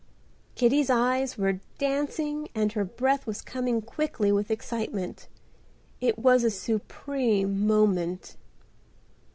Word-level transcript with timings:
Kitty's 0.55 0.89
eyes 0.89 1.37
were 1.37 1.59
dancing 1.77 2.47
and 2.55 2.71
her 2.73 2.83
breath 2.83 3.27
was 3.27 3.43
coming 3.43 3.83
quickly 3.83 4.31
with 4.31 4.49
excitement. 4.49 5.27
It 5.99 6.17
was 6.17 6.43
a 6.43 6.49
supreme 6.49 7.67
moment. 7.67 8.35